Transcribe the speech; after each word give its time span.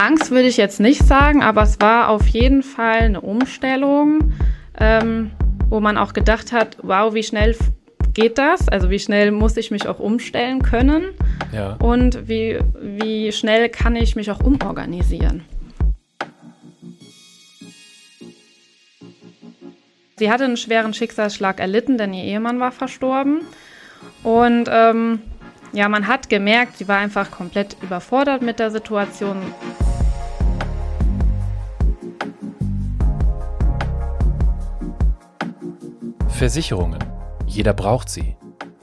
Angst 0.00 0.30
würde 0.30 0.48
ich 0.48 0.56
jetzt 0.56 0.80
nicht 0.80 1.06
sagen, 1.06 1.42
aber 1.42 1.62
es 1.62 1.78
war 1.78 2.08
auf 2.08 2.26
jeden 2.26 2.62
Fall 2.62 3.00
eine 3.00 3.20
Umstellung, 3.20 4.32
ähm, 4.78 5.30
wo 5.68 5.80
man 5.80 5.98
auch 5.98 6.14
gedacht 6.14 6.52
hat, 6.52 6.78
wow, 6.82 7.12
wie 7.12 7.22
schnell 7.22 7.54
geht 8.14 8.38
das? 8.38 8.66
Also 8.70 8.88
wie 8.88 8.98
schnell 8.98 9.30
muss 9.30 9.58
ich 9.58 9.70
mich 9.70 9.86
auch 9.86 9.98
umstellen 9.98 10.62
können? 10.62 11.10
Ja. 11.52 11.74
Und 11.74 12.28
wie, 12.28 12.58
wie 12.80 13.30
schnell 13.30 13.68
kann 13.68 13.94
ich 13.94 14.16
mich 14.16 14.30
auch 14.30 14.40
umorganisieren? 14.40 15.44
Sie 20.16 20.30
hatte 20.30 20.44
einen 20.44 20.56
schweren 20.56 20.94
Schicksalsschlag 20.94 21.60
erlitten, 21.60 21.98
denn 21.98 22.14
ihr 22.14 22.24
Ehemann 22.24 22.58
war 22.58 22.72
verstorben. 22.72 23.42
Und 24.22 24.64
ähm, 24.72 25.20
ja, 25.72 25.88
man 25.88 26.06
hat 26.06 26.28
gemerkt, 26.28 26.78
sie 26.78 26.88
war 26.88 26.98
einfach 26.98 27.30
komplett 27.30 27.76
überfordert 27.82 28.42
mit 28.42 28.58
der 28.58 28.70
Situation. 28.70 29.40
Versicherungen. 36.28 36.98
Jeder 37.46 37.74
braucht 37.74 38.08
sie. 38.08 38.36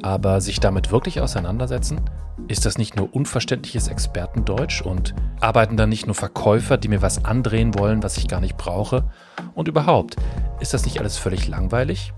Aber 0.03 0.41
sich 0.41 0.59
damit 0.59 0.91
wirklich 0.91 1.21
auseinandersetzen? 1.21 2.01
Ist 2.47 2.65
das 2.65 2.77
nicht 2.77 2.95
nur 2.95 3.13
unverständliches 3.13 3.87
Expertendeutsch 3.87 4.81
und 4.81 5.15
arbeiten 5.41 5.75
da 5.75 5.87
nicht 5.87 6.05
nur 6.05 6.15
Verkäufer, 6.15 6.77
die 6.77 6.87
mir 6.87 7.01
was 7.01 7.25
andrehen 7.25 7.77
wollen, 7.77 8.03
was 8.03 8.17
ich 8.17 8.27
gar 8.27 8.39
nicht 8.39 8.57
brauche? 8.57 9.05
Und 9.55 9.67
überhaupt, 9.67 10.15
ist 10.59 10.73
das 10.73 10.85
nicht 10.85 10.99
alles 10.99 11.17
völlig 11.17 11.47
langweilig? 11.47 12.13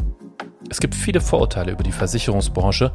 Es 0.70 0.80
gibt 0.80 0.94
viele 0.94 1.20
Vorurteile 1.20 1.72
über 1.72 1.84
die 1.84 1.92
Versicherungsbranche. 1.92 2.92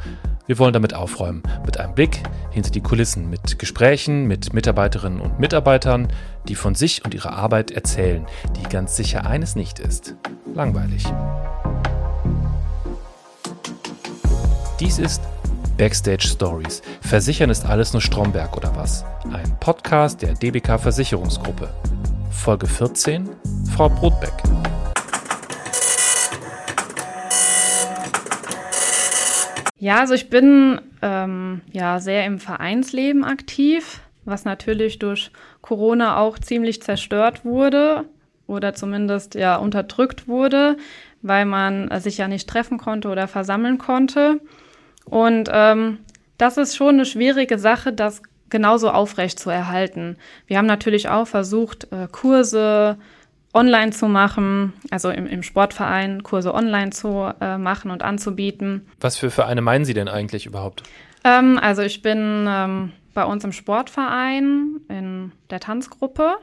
Wir 0.47 0.59
wollen 0.59 0.73
damit 0.73 0.95
aufräumen, 0.95 1.43
mit 1.67 1.79
einem 1.79 1.95
Blick 1.95 2.23
hinter 2.51 2.71
die 2.71 2.81
Kulissen, 2.81 3.29
mit 3.29 3.59
Gesprächen 3.59 4.27
mit 4.27 4.53
Mitarbeiterinnen 4.53 5.21
und 5.21 5.41
Mitarbeitern, 5.41 6.09
die 6.47 6.55
von 6.55 6.77
sich 6.77 7.05
und 7.05 7.15
ihrer 7.15 7.33
Arbeit 7.33 7.73
erzählen, 7.73 8.27
die 8.57 8.63
ganz 8.69 8.97
sicher 8.97 9.27
eines 9.27 9.57
nicht 9.57 9.81
ist. 9.81 10.15
Langweilig. 10.55 11.05
Dies 14.79 14.99
ist 14.99 15.23
Backstage 15.77 16.29
Stories. 16.29 16.81
Versichern 17.01 17.51
ist 17.51 17.65
alles 17.65 17.93
nur 17.93 18.03
Stromberg 18.03 18.57
oder 18.57 18.75
was? 18.77 19.05
Ein 19.33 19.59
Podcast 19.59 20.23
der 20.23 20.35
DBK 20.35 20.79
Versicherungsgruppe. 20.79 21.69
Folge 22.31 22.67
14. 22.67 23.29
Frau 23.75 23.89
Brotbeck. 23.89 24.35
Ja, 29.85 29.99
also 29.99 30.15
ich 30.15 30.31
bin 30.31 30.81
ähm, 31.03 31.61
ja 31.71 32.01
sehr 32.01 32.25
im 32.25 32.39
Vereinsleben 32.39 33.23
aktiv, 33.23 34.01
was 34.25 34.47
natürlich 34.47 34.99
durch 34.99 35.31
Corona 35.61 36.17
auch 36.17 36.39
ziemlich 36.39 36.81
zerstört 36.81 37.45
wurde 37.45 38.07
oder 38.47 38.73
zumindest 38.73 39.35
ja 39.35 39.57
unterdrückt 39.57 40.27
wurde, 40.27 40.79
weil 41.21 41.45
man 41.45 41.91
sich 42.01 42.17
ja 42.17 42.29
nicht 42.29 42.49
treffen 42.49 42.79
konnte 42.79 43.11
oder 43.11 43.29
versammeln 43.29 43.77
konnte. 43.77 44.41
Und 45.05 45.51
ähm, 45.53 45.99
das 46.39 46.57
ist 46.57 46.77
schon 46.77 46.95
eine 46.95 47.05
schwierige 47.05 47.59
Sache, 47.59 47.93
das 47.93 48.23
genauso 48.49 48.89
aufrecht 48.89 49.39
zu 49.39 49.51
erhalten. 49.51 50.17
Wir 50.47 50.57
haben 50.57 50.65
natürlich 50.65 51.11
auch 51.11 51.27
versucht, 51.27 51.93
äh, 51.93 52.09
Kurse 52.11 52.97
online 53.55 53.93
zu 53.93 54.09
machen, 54.09 54.73
also 54.91 55.11
im, 55.11 55.27
im 55.27 55.43
Sportverein 55.43 56.23
Kurse 56.23 56.53
online 56.53 56.91
zu 56.91 57.33
äh, 57.41 57.57
machen 57.57 57.91
und 57.91 58.03
anzubieten. 58.03 58.87
Was 59.01 59.17
für 59.17 59.31
Vereine 59.31 59.63
meinen 59.63 59.85
Sie 59.85 59.95
denn 59.95 60.09
eigentlich 60.09 60.47
überhaupt? 60.47 60.83
Ähm, 61.25 61.59
also 61.63 61.83
ich 61.83 62.03
bin 62.03 62.47
ähm, 62.49 62.93
bei 63.15 63.25
uns 63.25 63.45
im 63.45 63.53
Sportverein 63.53 64.81
in 64.89 65.33
der 65.51 65.61
Tanzgruppe, 65.61 66.35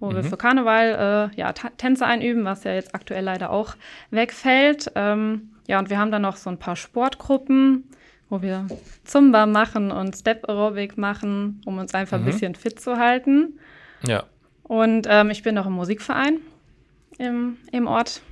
wo 0.00 0.10
mhm. 0.10 0.16
wir 0.16 0.24
für 0.24 0.36
Karneval 0.36 1.30
äh, 1.32 1.40
ja, 1.40 1.52
Tänze 1.52 2.04
einüben, 2.04 2.44
was 2.44 2.64
ja 2.64 2.74
jetzt 2.74 2.94
aktuell 2.94 3.24
leider 3.24 3.50
auch 3.50 3.76
wegfällt. 4.10 4.90
Ähm, 4.96 5.52
ja, 5.68 5.78
und 5.78 5.90
wir 5.90 5.98
haben 5.98 6.10
dann 6.10 6.22
noch 6.22 6.36
so 6.36 6.50
ein 6.50 6.58
paar 6.58 6.76
Sportgruppen, 6.76 7.84
wo 8.28 8.42
wir 8.42 8.66
Zumba 9.04 9.46
machen 9.46 9.92
und 9.92 10.16
Step 10.16 10.48
Aerobic 10.48 10.98
machen, 10.98 11.60
um 11.64 11.78
uns 11.78 11.94
einfach 11.94 12.18
mhm. 12.18 12.24
ein 12.24 12.32
bisschen 12.32 12.54
fit 12.56 12.80
zu 12.80 12.98
halten. 12.98 13.58
Ja. 14.06 14.24
Und 14.72 15.06
ähm, 15.10 15.28
ich 15.28 15.42
bin 15.42 15.54
noch 15.54 15.66
im 15.66 15.74
Musikverein 15.74 16.38
im, 17.18 17.58
im 17.72 17.86
Ort 17.86 18.22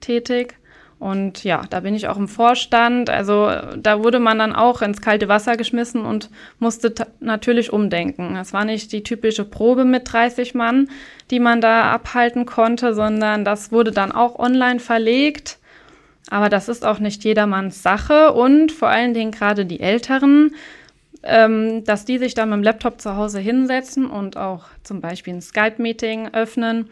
tätig. 0.00 0.54
Und 0.98 1.44
ja, 1.44 1.64
da 1.68 1.80
bin 1.80 1.94
ich 1.94 2.08
auch 2.08 2.16
im 2.16 2.28
Vorstand. 2.28 3.10
Also 3.10 3.50
da 3.76 4.02
wurde 4.02 4.18
man 4.18 4.38
dann 4.38 4.54
auch 4.54 4.80
ins 4.80 5.02
kalte 5.02 5.28
Wasser 5.28 5.58
geschmissen 5.58 6.06
und 6.06 6.30
musste 6.60 6.94
natürlich 7.20 7.74
umdenken. 7.74 8.36
Es 8.36 8.54
war 8.54 8.64
nicht 8.64 8.90
die 8.90 9.02
typische 9.02 9.44
Probe 9.44 9.84
mit 9.84 10.10
30 10.10 10.54
Mann, 10.54 10.88
die 11.30 11.40
man 11.40 11.60
da 11.60 11.92
abhalten 11.92 12.46
konnte, 12.46 12.94
sondern 12.94 13.44
das 13.44 13.70
wurde 13.70 13.90
dann 13.90 14.12
auch 14.12 14.38
online 14.38 14.80
verlegt. 14.80 15.58
Aber 16.30 16.48
das 16.48 16.70
ist 16.70 16.86
auch 16.86 17.00
nicht 17.00 17.22
jedermanns 17.22 17.82
Sache 17.82 18.32
und 18.32 18.72
vor 18.72 18.88
allen 18.88 19.12
Dingen 19.12 19.30
gerade 19.30 19.66
die 19.66 19.80
Älteren, 19.80 20.54
ähm, 21.22 21.84
dass 21.84 22.04
die 22.04 22.18
sich 22.18 22.34
dann 22.34 22.50
mit 22.50 22.58
dem 22.58 22.62
Laptop 22.62 23.00
zu 23.00 23.16
Hause 23.16 23.40
hinsetzen 23.40 24.06
und 24.06 24.36
auch 24.36 24.64
zum 24.82 25.00
Beispiel 25.00 25.34
ein 25.34 25.42
Skype-Meeting 25.42 26.34
öffnen. 26.34 26.88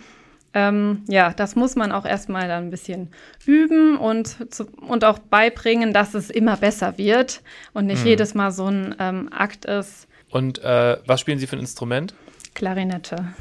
Ähm, 0.55 1.03
ja, 1.09 1.33
das 1.33 1.57
muss 1.57 1.75
man 1.75 1.91
auch 1.91 2.05
erstmal 2.05 2.47
dann 2.47 2.67
ein 2.67 2.71
bisschen 2.71 3.09
üben 3.45 3.97
und, 3.97 4.55
zu, 4.55 4.67
und 4.89 5.05
auch 5.05 5.19
beibringen, 5.19 5.93
dass 5.93 6.15
es 6.15 6.31
immer 6.31 6.57
besser 6.57 6.97
wird 6.97 7.43
und 7.73 7.87
nicht 7.87 8.03
mhm. 8.03 8.11
jedes 8.11 8.35
Mal 8.35 8.53
so 8.53 8.67
ein 8.67 8.95
ähm, 9.01 9.29
Akt 9.33 9.65
ist. 9.65 10.07
Und 10.31 10.63
äh, 10.63 10.97
was 11.07 11.21
spielen 11.21 11.39
Sie 11.39 11.49
für 11.49 11.57
ein 11.57 11.61
Instrument? 11.61 12.15
Klarinette. 12.55 13.35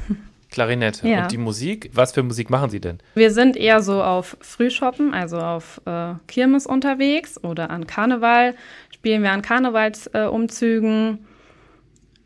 Klarinette. 0.50 1.08
Ja. 1.08 1.24
Und 1.24 1.32
die 1.32 1.38
Musik, 1.38 1.90
was 1.92 2.12
für 2.12 2.22
Musik 2.22 2.48
machen 2.48 2.70
Sie 2.70 2.80
denn? 2.80 2.98
Wir 3.14 3.32
sind 3.32 3.56
eher 3.56 3.82
so 3.82 4.02
auf 4.02 4.36
Frühshoppen, 4.40 5.12
also 5.12 5.38
auf 5.38 5.80
äh, 5.84 6.14
Kirmes 6.28 6.66
unterwegs 6.66 7.42
oder 7.42 7.70
an 7.70 7.88
Karneval. 7.88 8.54
Spielen 9.04 9.22
wir 9.22 9.32
an 9.32 9.42
Karnevalsumzügen, 9.42 11.18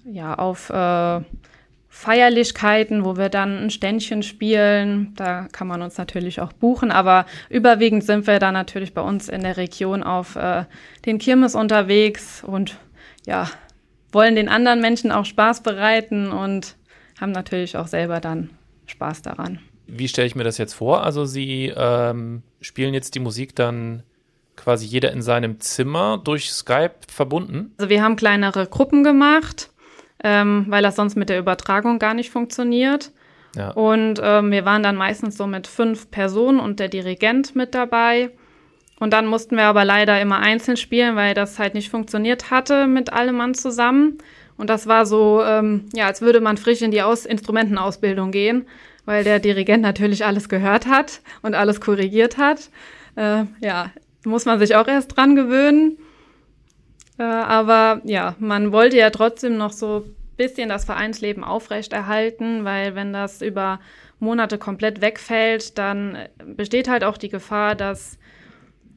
äh, 0.07 0.13
ja, 0.13 0.37
auf 0.37 0.71
äh, 0.71 1.21
Feierlichkeiten, 1.89 3.05
wo 3.05 3.17
wir 3.17 3.31
dann 3.31 3.65
ein 3.65 3.71
Ständchen 3.71 4.23
spielen. 4.23 5.13
Da 5.17 5.49
kann 5.51 5.67
man 5.67 5.83
uns 5.83 5.99
natürlich 5.99 6.41
auch 6.41 6.53
buchen, 6.53 6.93
aber 6.93 7.27
überwiegend 7.51 8.05
sind 8.05 8.29
wir 8.29 8.39
dann 8.39 8.55
natürlich 8.55 8.95
bei 8.95 9.01
uns 9.01 9.29
in 9.29 9.41
der 9.41 9.57
Region 9.57 10.05
auf 10.05 10.37
äh, 10.37 10.67
den 11.05 11.19
Kirmes 11.19 11.57
unterwegs 11.57 12.45
und 12.45 12.77
ja, 13.27 13.51
wollen 14.13 14.37
den 14.37 14.49
anderen 14.49 14.81
Menschen 14.81 15.11
auch 15.11 15.25
Spaß 15.25 15.65
bereiten 15.65 16.31
und 16.31 16.77
haben 17.21 17.33
natürlich 17.33 17.77
auch 17.77 17.89
selber 17.89 18.21
dann 18.21 18.51
Spaß 18.87 19.23
daran. 19.23 19.59
Wie 19.89 20.07
stelle 20.07 20.29
ich 20.29 20.37
mir 20.37 20.45
das 20.45 20.59
jetzt 20.59 20.75
vor? 20.75 21.03
Also 21.03 21.25
Sie 21.25 21.73
ähm, 21.77 22.45
spielen 22.61 22.95
jetzt 22.95 23.17
die 23.17 23.21
Musik 23.21 23.57
dann 23.57 24.05
quasi 24.59 24.87
jeder 24.87 25.13
in 25.13 25.23
seinem 25.23 25.61
Zimmer 25.61 26.21
durch 26.23 26.51
Skype 26.51 26.97
verbunden? 27.09 27.73
Also 27.79 27.89
wir 27.89 28.03
haben 28.03 28.17
kleinere 28.17 28.67
Gruppen 28.67 29.05
gemacht, 29.05 29.71
ähm, 30.23 30.67
weil 30.69 30.83
das 30.83 30.97
sonst 30.97 31.17
mit 31.17 31.29
der 31.29 31.39
Übertragung 31.39 31.99
gar 31.99 32.15
nicht 32.15 32.31
funktioniert. 32.31 33.13
Ja. 33.57 33.71
Und 33.71 34.21
ähm, 34.23 34.51
wir 34.51 34.65
waren 34.65 34.83
dann 34.83 34.97
meistens 34.97 35.37
so 35.37 35.47
mit 35.47 35.67
fünf 35.67 36.11
Personen 36.11 36.61
und 36.61 36.81
der 36.81 36.89
Dirigent 36.89 37.57
mit 37.57 37.75
dabei. 37.75 38.31
Und 39.01 39.13
dann 39.13 39.27
mussten 39.27 39.57
wir 39.57 39.65
aber 39.65 39.85
leider 39.85 40.21
immer 40.21 40.41
einzeln 40.41 40.77
spielen, 40.77 41.17
weil 41.17 41.35
das 41.35 41.59
halt 41.59 41.75
nicht 41.75 41.89
funktioniert 41.89 42.51
hatte 42.51 42.87
mit 42.87 43.13
allem 43.13 43.37
Mann 43.37 43.55
zusammen. 43.55 44.19
Und 44.57 44.69
das 44.71 44.89
war 44.89 45.07
so, 45.07 45.43
ähm, 45.43 45.87
ja, 45.95 46.07
als 46.07 46.21
würde 46.21 46.41
man 46.41 46.57
frisch 46.57 46.83
in 46.83 46.91
die 46.91 47.03
Aus 47.03 47.25
Instrumentenausbildung 47.25 48.33
gehen, 48.33 48.67
weil 49.05 49.23
der 49.23 49.39
Dirigent 49.39 49.83
natürlich 49.83 50.27
alles 50.27 50.49
gehört 50.49 50.87
hat 50.87 51.21
und 51.43 51.55
alles 51.55 51.81
korrigiert 51.81 52.39
hat. 52.39 52.71
Äh, 53.15 53.45
ja, 53.61 53.93
muss 54.29 54.45
man 54.45 54.59
sich 54.59 54.77
auch 54.77 54.87
erst 54.87 55.17
dran 55.17 55.35
gewöhnen. 55.35 55.99
Äh, 57.19 57.23
aber 57.23 58.01
ja, 58.05 58.37
man 58.39 58.73
wollte 58.73 58.97
ja 58.97 59.11
trotzdem 59.11 59.57
noch 59.57 59.73
so 59.73 60.05
ein 60.07 60.17
bisschen 60.37 60.69
das 60.69 60.85
Vereinsleben 60.85 61.45
aufrechterhalten, 61.45 62.65
weil 62.65 62.95
wenn 62.95 63.13
das 63.13 63.43
über 63.43 63.81
Monate 64.21 64.59
komplett 64.59 65.01
wegfällt, 65.01 65.79
dann 65.79 66.19
besteht 66.45 66.89
halt 66.89 67.05
auch 67.05 67.17
die 67.17 67.29
Gefahr, 67.29 67.75
dass 67.75 68.19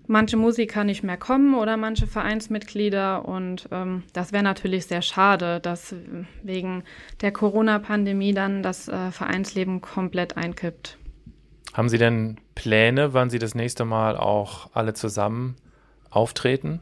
manche 0.08 0.38
Musiker 0.38 0.84
nicht 0.84 1.04
mehr 1.04 1.18
kommen 1.18 1.56
oder 1.56 1.78
manche 1.78 2.06
Vereinsmitglieder. 2.06 3.26
Und 3.26 3.68
ähm, 3.72 4.04
das 4.14 4.32
wäre 4.34 4.44
natürlich 4.44 4.86
sehr 4.86 5.02
schade, 5.02 5.60
dass 5.60 5.96
wegen 6.44 6.84
der 7.22 7.32
Corona-Pandemie 7.32 8.34
dann 8.34 8.62
das 8.62 8.88
äh, 8.88 9.12
Vereinsleben 9.12 9.82
komplett 9.82 10.38
einkippt. 10.38 10.98
Haben 11.74 11.90
Sie 11.90 11.98
denn 11.98 12.38
Pläne, 12.62 13.16
wann 13.16 13.32
Sie 13.32 13.40
das 13.40 13.56
nächste 13.56 13.86
Mal 13.86 14.16
auch 14.16 14.70
alle 14.74 14.94
zusammen 14.94 15.56
auftreten? 16.12 16.80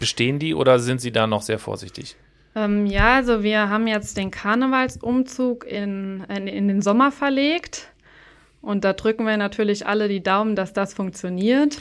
Bestehen 0.00 0.40
die 0.40 0.52
oder 0.52 0.80
sind 0.80 1.00
Sie 1.00 1.12
da 1.12 1.28
noch 1.28 1.42
sehr 1.42 1.60
vorsichtig? 1.60 2.16
Ähm, 2.56 2.86
ja, 2.86 3.14
also 3.14 3.44
wir 3.44 3.68
haben 3.68 3.86
jetzt 3.86 4.16
den 4.16 4.32
Karnevalsumzug 4.32 5.64
in, 5.64 6.24
in, 6.28 6.48
in 6.48 6.66
den 6.66 6.82
Sommer 6.82 7.12
verlegt. 7.12 7.92
Und 8.62 8.84
da 8.84 8.92
drücken 8.92 9.26
wir 9.26 9.36
natürlich 9.36 9.88
alle 9.88 10.06
die 10.06 10.22
Daumen, 10.22 10.54
dass 10.54 10.72
das 10.72 10.94
funktioniert. 10.94 11.78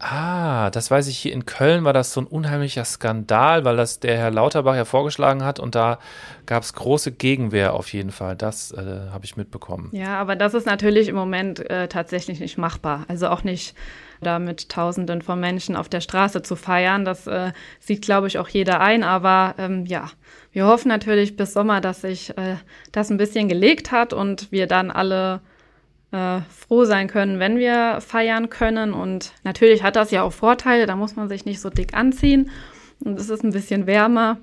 Ah, 0.00 0.70
das 0.70 0.90
weiß 0.90 1.06
ich. 1.06 1.18
Hier 1.18 1.32
in 1.32 1.46
Köln 1.46 1.84
war 1.84 1.92
das 1.92 2.12
so 2.12 2.20
ein 2.20 2.26
unheimlicher 2.26 2.84
Skandal, 2.84 3.64
weil 3.64 3.76
das 3.76 4.00
der 4.00 4.18
Herr 4.18 4.32
Lauterbach 4.32 4.74
ja 4.74 4.84
vorgeschlagen 4.84 5.44
hat 5.44 5.60
und 5.60 5.76
da 5.76 6.00
gab 6.44 6.64
es 6.64 6.72
große 6.72 7.12
Gegenwehr 7.12 7.74
auf 7.74 7.92
jeden 7.92 8.10
Fall. 8.10 8.34
Das 8.34 8.72
äh, 8.72 9.10
habe 9.12 9.24
ich 9.24 9.36
mitbekommen. 9.36 9.90
Ja, 9.92 10.18
aber 10.18 10.34
das 10.34 10.54
ist 10.54 10.66
natürlich 10.66 11.06
im 11.06 11.14
Moment 11.14 11.70
äh, 11.70 11.86
tatsächlich 11.86 12.40
nicht 12.40 12.58
machbar. 12.58 13.04
Also 13.06 13.28
auch 13.28 13.44
nicht 13.44 13.76
da 14.20 14.40
mit 14.40 14.68
Tausenden 14.68 15.22
von 15.22 15.38
Menschen 15.38 15.76
auf 15.76 15.88
der 15.88 16.00
Straße 16.00 16.42
zu 16.42 16.56
feiern. 16.56 17.04
Das 17.04 17.28
äh, 17.28 17.52
sieht, 17.78 18.02
glaube 18.02 18.26
ich, 18.26 18.38
auch 18.38 18.48
jeder 18.48 18.80
ein. 18.80 19.04
Aber 19.04 19.54
ähm, 19.58 19.86
ja, 19.86 20.10
wir 20.52 20.66
hoffen 20.66 20.88
natürlich 20.88 21.36
bis 21.36 21.52
Sommer, 21.52 21.80
dass 21.80 22.00
sich 22.00 22.36
äh, 22.36 22.56
das 22.90 23.10
ein 23.10 23.16
bisschen 23.16 23.48
gelegt 23.48 23.92
hat 23.92 24.12
und 24.12 24.50
wir 24.50 24.66
dann 24.66 24.90
alle 24.90 25.40
äh, 26.16 26.40
froh 26.48 26.84
sein 26.84 27.08
können, 27.08 27.38
wenn 27.38 27.58
wir 27.58 28.00
feiern 28.00 28.48
können. 28.48 28.94
Und 28.94 29.32
natürlich 29.44 29.82
hat 29.82 29.96
das 29.96 30.10
ja 30.10 30.22
auch 30.22 30.32
Vorteile, 30.32 30.86
da 30.86 30.96
muss 30.96 31.14
man 31.14 31.28
sich 31.28 31.44
nicht 31.44 31.60
so 31.60 31.68
dick 31.68 31.94
anziehen 31.94 32.50
und 33.04 33.20
es 33.20 33.28
ist 33.28 33.44
ein 33.44 33.52
bisschen 33.52 33.86
wärmer. 33.86 34.38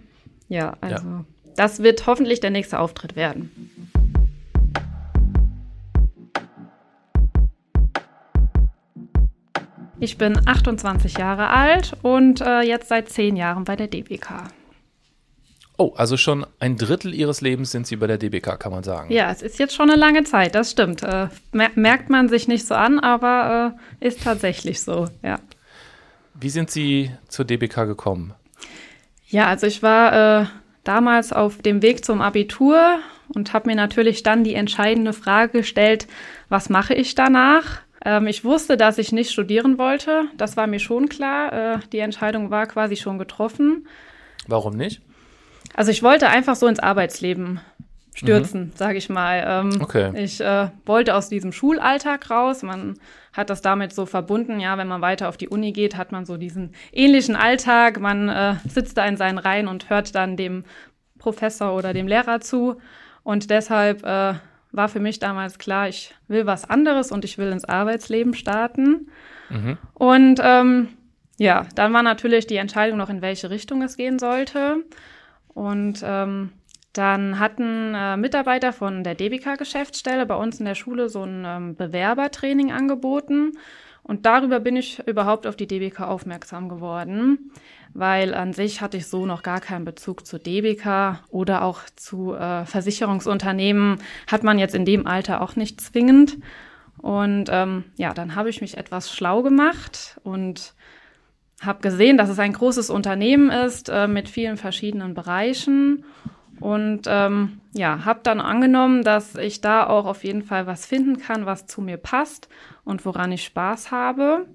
Ja, 0.50 0.78
also 0.82 1.08
ja. 1.08 1.26
das 1.56 1.82
wird 1.82 2.06
hoffentlich 2.06 2.40
der 2.40 2.52
nächste 2.52 2.80
Auftritt 2.80 3.16
werden. 3.16 3.50
Ich 10.00 10.18
bin 10.18 10.38
28 10.46 11.18
Jahre 11.18 11.50
alt 11.50 11.94
und 12.04 12.42
äh, 12.42 12.62
jetzt 12.62 12.90
seit 12.90 13.10
zehn 13.10 13.36
Jahren 13.36 13.64
bei 13.64 13.76
der 13.76 13.88
DBK. 13.88 14.44
Oh, 15.78 15.94
also 15.96 16.18
schon 16.18 16.46
ein 16.60 16.78
Drittel 16.78 17.16
Ihres 17.16 17.42
Lebens 17.42 17.72
sind 17.72 17.88
Sie 17.88 17.96
bei 17.96 18.06
der 18.06 18.18
DBK, 18.18 18.60
kann 18.60 18.72
man 18.72 18.84
sagen. 18.84 19.12
Ja, 19.12 19.32
es 19.32 19.42
ist 19.42 19.58
jetzt 19.58 19.74
schon 19.74 19.90
eine 19.90 20.00
lange 20.00 20.24
Zeit, 20.24 20.54
das 20.54 20.72
stimmt. 20.72 21.02
Äh, 21.02 21.30
merkt 21.52 22.10
man 22.10 22.30
sich 22.30 22.48
nicht 22.48 22.68
so 22.68 22.76
an, 22.76 23.00
aber 23.00 23.76
äh, 24.02 24.08
ist 24.08 24.24
tatsächlich 24.24 24.82
so, 24.82 25.08
ja. 25.24 25.40
Wie 26.36 26.50
sind 26.50 26.70
Sie 26.70 27.12
zur 27.28 27.46
DBK 27.46 27.86
gekommen? 27.86 28.34
Ja, 29.28 29.48
also 29.48 29.66
ich 29.66 29.82
war 29.82 30.42
äh, 30.42 30.46
damals 30.84 31.34
auf 31.34 31.58
dem 31.58 31.82
Weg 31.82 32.06
zum 32.06 32.22
Abitur 32.22 33.00
und 33.34 33.54
habe 33.54 33.70
mir 33.70 33.76
natürlich 33.76 34.22
dann 34.22 34.44
die 34.44 34.54
entscheidende 34.54 35.14
Frage 35.14 35.60
gestellt, 35.60 36.08
was 36.50 36.70
mache 36.70 36.94
ich 36.94 37.16
danach? 37.16 37.82
Ähm, 38.06 38.28
ich 38.28 38.46
wusste, 38.46 38.78
dass 38.78 39.00
ich 39.00 39.12
nicht 39.12 39.32
studieren 39.32 39.80
wollte, 39.80 40.26
das 40.38 40.56
war 40.56 40.68
mir 40.68 40.80
schon 40.80 41.10
klar. 41.10 41.54
Äh, 41.76 41.80
die 41.92 42.00
Entscheidung 42.00 42.52
war 42.52 42.68
quasi 42.68 42.96
schon 42.96 43.18
getroffen. 43.18 43.88
Warum 44.48 44.76
nicht? 44.76 45.02
Also 45.76 45.92
ich 45.92 46.04
wollte 46.04 46.28
einfach 46.28 46.56
so 46.56 46.68
ins 46.68 46.80
Arbeitsleben 46.80 47.60
stürzen, 48.16 48.66
mhm. 48.66 48.72
sage 48.76 48.98
ich 48.98 49.10
mal. 49.10 49.44
Ähm, 49.46 49.82
okay. 49.82 50.12
Ich 50.16 50.40
äh, 50.40 50.70
wollte 50.86 51.16
aus 51.16 51.30
diesem 51.30 51.52
Schulalltag 51.52 52.30
raus. 52.30 52.64
Man 52.64 52.96
hat 53.34 53.50
das 53.50 53.62
damit 53.62 53.94
so 53.94 54.06
verbunden, 54.06 54.60
ja, 54.60 54.78
wenn 54.78 54.88
man 54.88 55.02
weiter 55.02 55.30
auf 55.30 55.38
die 55.38 55.50
Uni 55.50 55.72
geht, 55.72 55.98
hat 55.98 56.12
man 56.12 56.26
so 56.26 56.38
diesen 56.38 56.74
ähnlichen 56.92 57.36
Alltag. 57.36 58.00
Man 58.00 58.30
äh, 58.30 58.56
sitzt 58.68 58.98
da 58.98 59.06
in 59.06 59.18
seinen 59.18 59.40
Reihen 59.40 59.68
und 59.68 59.90
hört 59.90 60.14
dann 60.14 60.38
dem 60.38 60.64
Professor 61.18 61.76
oder 61.76 61.94
dem 61.94 62.08
Lehrer 62.08 62.40
zu. 62.42 62.78
Und 63.24 63.50
deshalb 63.50 64.04
äh, 64.04 64.36
war 64.72 64.90
für 64.90 65.00
mich 65.00 65.20
damals 65.20 65.58
klar, 65.58 65.88
ich 65.88 66.14
will 66.28 66.46
was 66.46 66.70
anderes 66.70 67.12
und 67.12 67.26
ich 67.26 67.38
will 67.38 67.52
ins 67.52 67.66
Arbeitsleben 67.66 68.34
starten. 68.34 69.10
Mhm. 69.50 69.78
Und 69.94 70.40
ähm, 70.44 70.90
ja, 71.38 71.66
dann 71.76 71.94
war 71.94 72.04
natürlich 72.04 72.46
die 72.48 72.58
Entscheidung 72.58 72.98
noch, 72.98 73.10
in 73.10 73.22
welche 73.22 73.50
Richtung 73.50 73.82
es 73.82 73.98
gehen 73.98 74.20
sollte. 74.20 74.84
Und 75.54 76.02
ähm, 76.04 76.52
dann 76.94 77.40
hatten 77.40 77.94
äh, 77.96 78.18
Mitarbeiter 78.18 78.72
von 78.72 79.04
der 79.04 79.16
DBK-Geschäftsstelle 79.16 80.26
bei 80.26 80.36
uns 80.36 80.60
in 80.60 80.66
der 80.66 80.76
Schule 80.76 81.10
so 81.10 81.24
ein 81.24 81.44
ähm, 81.46 81.76
Bewerbertraining 81.76 82.72
angeboten. 82.72 83.54
Und 84.04 84.26
darüber 84.26 84.60
bin 84.60 84.76
ich 84.76 85.00
überhaupt 85.08 85.48
auf 85.48 85.56
die 85.56 85.66
DBK 85.66 86.02
aufmerksam 86.02 86.68
geworden, 86.68 87.52
weil 87.94 88.36
an 88.36 88.52
sich 88.52 88.82
hatte 88.82 88.98
ich 88.98 89.08
so 89.08 89.26
noch 89.26 89.44
gar 89.44 89.62
keinen 89.62 89.86
Bezug 89.86 90.28
zu 90.28 90.38
DBK 90.38 91.24
oder 91.30 91.64
auch 91.64 91.82
zu 91.96 92.34
äh, 92.34 92.66
Versicherungsunternehmen 92.66 94.00
hat 94.28 94.44
man 94.44 94.60
jetzt 94.60 94.76
in 94.76 94.86
dem 94.86 95.08
Alter 95.08 95.42
auch 95.42 95.56
nicht 95.56 95.80
zwingend. 95.80 96.38
Und 96.98 97.46
ähm, 97.50 97.86
ja, 97.98 98.14
dann 98.14 98.36
habe 98.36 98.50
ich 98.50 98.62
mich 98.62 98.78
etwas 98.78 99.12
schlau 99.12 99.42
gemacht 99.42 100.20
und 100.24 100.74
habe 101.66 101.82
gesehen, 101.82 102.18
dass 102.18 102.30
es 102.30 102.40
ein 102.40 102.54
großes 102.54 102.90
Unternehmen 102.90 103.50
ist 103.50 103.90
äh, 103.90 104.08
mit 104.08 104.30
vielen 104.30 104.58
verschiedenen 104.58 105.14
Bereichen 105.14 106.04
und 106.60 107.08
ähm, 107.08 107.60
ja, 107.74 108.06
habe 108.06 108.22
dann 108.24 108.40
angenommen, 108.40 109.04
dass 109.04 109.36
ich 109.36 109.62
da 109.62 109.86
auch 109.86 110.06
auf 110.06 110.24
jeden 110.24 110.44
Fall 110.44 110.68
was 110.68 110.86
finden 110.86 111.18
kann, 111.18 111.46
was 111.46 111.66
zu 111.66 111.82
mir 111.82 111.98
passt 111.98 112.48
und 112.86 113.06
woran 113.06 113.32
ich 113.32 113.44
Spaß 113.44 113.92
habe. 113.92 114.46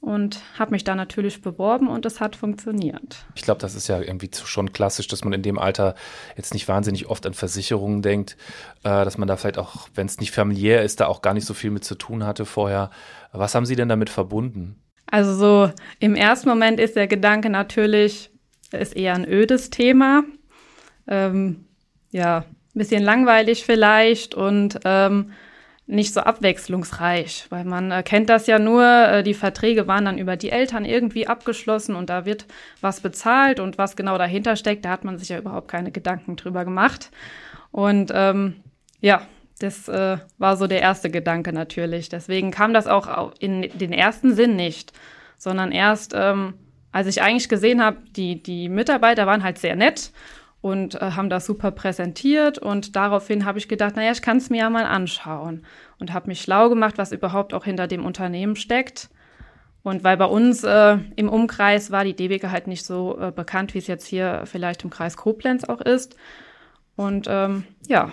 Und 0.00 0.40
habe 0.58 0.72
mich 0.72 0.82
da 0.82 0.96
natürlich 0.96 1.42
beworben 1.42 1.86
und 1.86 2.04
es 2.06 2.20
hat 2.20 2.34
funktioniert. 2.34 3.24
Ich 3.36 3.42
glaube, 3.42 3.60
das 3.60 3.76
ist 3.76 3.86
ja 3.86 4.00
irgendwie 4.00 4.28
schon 4.34 4.72
klassisch, 4.72 5.06
dass 5.06 5.22
man 5.22 5.32
in 5.32 5.42
dem 5.42 5.60
Alter 5.60 5.94
jetzt 6.36 6.54
nicht 6.54 6.66
wahnsinnig 6.66 7.06
oft 7.06 7.24
an 7.24 7.34
Versicherungen 7.34 8.02
denkt, 8.02 8.36
äh, 8.82 9.04
dass 9.04 9.16
man 9.16 9.28
da 9.28 9.36
vielleicht 9.36 9.58
auch, 9.58 9.88
wenn 9.94 10.06
es 10.06 10.18
nicht 10.18 10.32
familiär 10.32 10.82
ist, 10.82 10.98
da 10.98 11.06
auch 11.06 11.22
gar 11.22 11.34
nicht 11.34 11.46
so 11.46 11.54
viel 11.54 11.70
mit 11.70 11.84
zu 11.84 11.94
tun 11.94 12.24
hatte 12.24 12.46
vorher. 12.46 12.90
Was 13.30 13.54
haben 13.54 13.64
Sie 13.64 13.76
denn 13.76 13.88
damit 13.88 14.10
verbunden? 14.10 14.81
Also 15.12 15.34
so 15.34 15.70
im 16.00 16.14
ersten 16.14 16.48
Moment 16.48 16.80
ist 16.80 16.96
der 16.96 17.06
Gedanke 17.06 17.50
natürlich, 17.50 18.30
ist 18.70 18.96
eher 18.96 19.12
ein 19.12 19.28
ödes 19.28 19.68
Thema. 19.68 20.24
Ähm, 21.06 21.66
ja, 22.12 22.38
ein 22.38 22.78
bisschen 22.78 23.02
langweilig 23.02 23.66
vielleicht 23.66 24.34
und 24.34 24.80
ähm, 24.86 25.32
nicht 25.86 26.14
so 26.14 26.20
abwechslungsreich, 26.20 27.44
weil 27.50 27.66
man 27.66 27.90
äh, 27.90 28.02
kennt 28.02 28.30
das 28.30 28.46
ja 28.46 28.58
nur, 28.58 28.84
äh, 28.84 29.22
die 29.22 29.34
Verträge 29.34 29.86
waren 29.86 30.06
dann 30.06 30.16
über 30.16 30.38
die 30.38 30.48
Eltern 30.48 30.86
irgendwie 30.86 31.26
abgeschlossen 31.26 31.94
und 31.94 32.08
da 32.08 32.24
wird 32.24 32.46
was 32.80 33.02
bezahlt 33.02 33.60
und 33.60 33.76
was 33.76 33.96
genau 33.96 34.16
dahinter 34.16 34.56
steckt, 34.56 34.86
da 34.86 34.88
hat 34.88 35.04
man 35.04 35.18
sich 35.18 35.28
ja 35.28 35.38
überhaupt 35.38 35.68
keine 35.68 35.92
Gedanken 35.92 36.36
drüber 36.36 36.64
gemacht. 36.64 37.10
Und 37.70 38.10
ähm, 38.14 38.62
ja, 39.02 39.26
das 39.62 39.88
äh, 39.88 40.18
war 40.38 40.56
so 40.56 40.66
der 40.66 40.80
erste 40.80 41.10
Gedanke 41.10 41.52
natürlich. 41.52 42.08
Deswegen 42.08 42.50
kam 42.50 42.72
das 42.74 42.86
auch 42.86 43.32
in 43.38 43.62
den 43.62 43.92
ersten 43.92 44.34
Sinn 44.34 44.56
nicht, 44.56 44.92
sondern 45.38 45.72
erst, 45.72 46.12
ähm, 46.14 46.54
als 46.90 47.06
ich 47.06 47.22
eigentlich 47.22 47.48
gesehen 47.48 47.82
habe, 47.82 47.98
die, 48.16 48.42
die 48.42 48.68
Mitarbeiter 48.68 49.26
waren 49.26 49.42
halt 49.42 49.58
sehr 49.58 49.76
nett 49.76 50.12
und 50.60 50.94
äh, 50.94 51.12
haben 51.12 51.30
das 51.30 51.46
super 51.46 51.70
präsentiert 51.70 52.58
und 52.58 52.96
daraufhin 52.96 53.44
habe 53.44 53.58
ich 53.58 53.68
gedacht, 53.68 53.96
naja, 53.96 54.12
ich 54.12 54.22
kann 54.22 54.36
es 54.36 54.50
mir 54.50 54.58
ja 54.58 54.70
mal 54.70 54.84
anschauen 54.84 55.64
und 55.98 56.12
habe 56.12 56.28
mich 56.28 56.40
schlau 56.40 56.68
gemacht, 56.68 56.98
was 56.98 57.12
überhaupt 57.12 57.54
auch 57.54 57.64
hinter 57.64 57.86
dem 57.86 58.04
Unternehmen 58.04 58.56
steckt. 58.56 59.10
Und 59.84 60.04
weil 60.04 60.16
bei 60.16 60.26
uns 60.26 60.62
äh, 60.62 60.98
im 61.16 61.28
Umkreis 61.28 61.90
war 61.90 62.04
die 62.04 62.14
DBK 62.14 62.50
halt 62.50 62.68
nicht 62.68 62.86
so 62.86 63.18
äh, 63.18 63.32
bekannt, 63.32 63.74
wie 63.74 63.78
es 63.78 63.88
jetzt 63.88 64.06
hier 64.06 64.42
vielleicht 64.44 64.84
im 64.84 64.90
Kreis 64.90 65.16
Koblenz 65.16 65.64
auch 65.64 65.80
ist. 65.80 66.16
Und 66.94 67.26
ähm, 67.28 67.64
ja, 67.88 68.12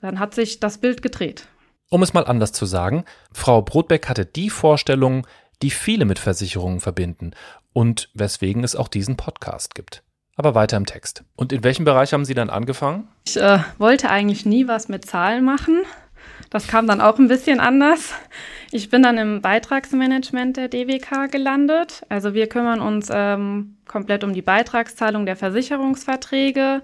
dann 0.00 0.18
hat 0.18 0.34
sich 0.34 0.60
das 0.60 0.78
Bild 0.78 1.02
gedreht. 1.02 1.46
Um 1.88 2.02
es 2.02 2.14
mal 2.14 2.26
anders 2.26 2.52
zu 2.52 2.66
sagen, 2.66 3.04
Frau 3.32 3.62
Brotbeck 3.62 4.08
hatte 4.08 4.24
die 4.24 4.50
Vorstellung, 4.50 5.26
die 5.62 5.70
viele 5.70 6.04
mit 6.04 6.18
Versicherungen 6.18 6.80
verbinden 6.80 7.32
und 7.72 8.10
weswegen 8.14 8.64
es 8.64 8.76
auch 8.76 8.88
diesen 8.88 9.16
Podcast 9.16 9.74
gibt. 9.74 10.02
Aber 10.36 10.54
weiter 10.54 10.76
im 10.76 10.86
Text. 10.86 11.24
Und 11.36 11.52
in 11.52 11.64
welchem 11.64 11.84
Bereich 11.84 12.12
haben 12.12 12.24
Sie 12.24 12.34
dann 12.34 12.48
angefangen? 12.48 13.08
Ich 13.26 13.36
äh, 13.36 13.58
wollte 13.78 14.08
eigentlich 14.08 14.46
nie 14.46 14.68
was 14.68 14.88
mit 14.88 15.04
Zahlen 15.04 15.44
machen. 15.44 15.82
Das 16.48 16.66
kam 16.66 16.86
dann 16.86 17.00
auch 17.00 17.18
ein 17.18 17.28
bisschen 17.28 17.60
anders. 17.60 18.14
Ich 18.70 18.88
bin 18.88 19.02
dann 19.02 19.18
im 19.18 19.40
Beitragsmanagement 19.42 20.56
der 20.56 20.68
DWK 20.68 21.30
gelandet. 21.30 22.02
Also 22.08 22.34
wir 22.34 22.48
kümmern 22.48 22.80
uns 22.80 23.08
ähm, 23.12 23.76
komplett 23.86 24.24
um 24.24 24.32
die 24.32 24.42
Beitragszahlung 24.42 25.26
der 25.26 25.36
Versicherungsverträge, 25.36 26.82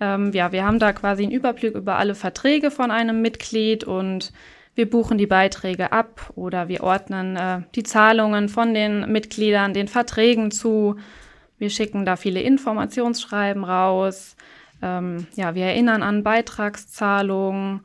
ähm, 0.00 0.32
ja, 0.32 0.52
wir 0.52 0.64
haben 0.64 0.78
da 0.78 0.92
quasi 0.92 1.22
einen 1.22 1.32
Überblick 1.32 1.74
über 1.74 1.96
alle 1.96 2.14
Verträge 2.14 2.70
von 2.70 2.90
einem 2.90 3.22
Mitglied 3.22 3.84
und 3.84 4.32
wir 4.74 4.90
buchen 4.90 5.16
die 5.16 5.26
Beiträge 5.26 5.92
ab 5.92 6.30
oder 6.34 6.68
wir 6.68 6.82
ordnen 6.82 7.36
äh, 7.36 7.62
die 7.74 7.82
Zahlungen 7.82 8.50
von 8.50 8.74
den 8.74 9.10
Mitgliedern 9.10 9.72
den 9.72 9.88
Verträgen 9.88 10.50
zu. 10.50 10.96
Wir 11.58 11.70
schicken 11.70 12.04
da 12.04 12.16
viele 12.16 12.42
Informationsschreiben 12.42 13.64
raus. 13.64 14.36
Ähm, 14.82 15.26
ja, 15.34 15.54
wir 15.54 15.64
erinnern 15.64 16.02
an 16.02 16.22
Beitragszahlungen. 16.22 17.80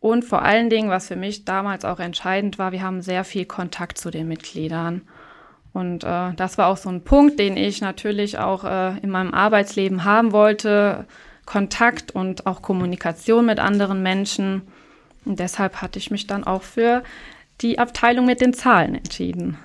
Und 0.00 0.24
vor 0.24 0.42
allen 0.42 0.70
Dingen, 0.70 0.90
was 0.90 1.08
für 1.08 1.16
mich 1.16 1.44
damals 1.44 1.84
auch 1.84 1.98
entscheidend 1.98 2.56
war, 2.60 2.70
wir 2.70 2.82
haben 2.82 3.02
sehr 3.02 3.24
viel 3.24 3.44
Kontakt 3.44 3.98
zu 3.98 4.12
den 4.12 4.28
Mitgliedern. 4.28 5.02
Und 5.72 6.04
äh, 6.04 6.32
das 6.34 6.56
war 6.56 6.68
auch 6.68 6.76
so 6.76 6.88
ein 6.88 7.02
Punkt, 7.02 7.40
den 7.40 7.56
ich 7.56 7.80
natürlich 7.80 8.38
auch 8.38 8.62
äh, 8.62 8.96
in 8.98 9.10
meinem 9.10 9.34
Arbeitsleben 9.34 10.04
haben 10.04 10.30
wollte. 10.30 11.06
Kontakt 11.48 12.10
und 12.10 12.46
auch 12.46 12.60
Kommunikation 12.60 13.46
mit 13.46 13.58
anderen 13.58 14.02
Menschen. 14.02 14.68
Und 15.24 15.38
deshalb 15.38 15.80
hatte 15.80 15.98
ich 15.98 16.10
mich 16.10 16.26
dann 16.26 16.44
auch 16.44 16.62
für 16.62 17.02
die 17.62 17.78
Abteilung 17.78 18.26
mit 18.26 18.42
den 18.42 18.52
Zahlen 18.52 18.94
entschieden. 18.94 19.56